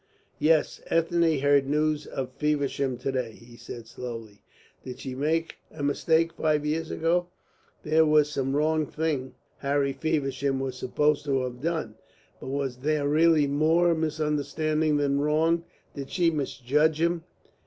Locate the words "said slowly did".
3.55-4.99